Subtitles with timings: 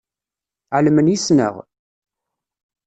[0.75, 1.53] Ԑelmen yess-neɣ?